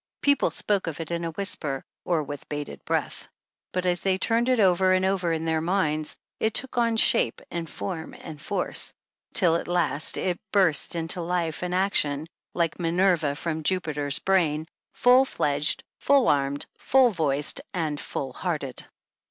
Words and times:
People 0.23 0.49
spoke 0.49 0.87
of 0.87 0.99
it 0.99 1.11
in 1.11 1.23
a 1.23 1.29
whisper, 1.33 1.83
or 2.05 2.23
with 2.23 2.49
bated 2.49 2.83
breath; 2.85 3.27
but 3.71 3.85
as 3.85 3.99
they 4.01 4.17
turned 4.17 4.49
it 4.49 4.59
over 4.59 4.93
and 4.93 5.05
over 5.05 5.31
in 5.31 5.45
their 5.45 5.61
minds, 5.61 6.17
it 6.39 6.55
took 6.55 6.75
on 6.75 6.97
shape 6.97 7.39
and 7.51 7.69
form 7.69 8.15
and 8.15 8.41
force, 8.41 8.91
till 9.35 9.55
at 9.57 9.67
last 9.67 10.17
it 10.17 10.39
burst 10.51 10.95
into 10.95 11.21
life 11.21 11.61
and 11.61 11.75
action 11.75 12.25
like 12.55 12.79
Minerva 12.79 13.35
from 13.35 13.61
Jupiter's 13.61 14.17
brain— 14.17 14.65
full 15.05 15.23
fledged, 15.23 15.83
full 15.99 16.27
armed, 16.27 16.65
full 16.79 17.11
voiced 17.11 17.61
and 17.71 18.01
full 18.01 18.33
hearted. 18.33 18.83